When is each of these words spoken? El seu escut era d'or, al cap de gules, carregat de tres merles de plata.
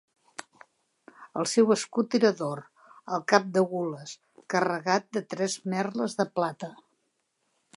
El 1.41 1.47
seu 1.51 1.73
escut 1.75 2.17
era 2.19 2.31
d'or, 2.39 2.61
al 3.17 3.25
cap 3.33 3.45
de 3.59 3.63
gules, 3.75 4.15
carregat 4.55 5.07
de 5.19 5.23
tres 5.35 5.59
merles 5.75 6.17
de 6.23 6.27
plata. 6.41 6.73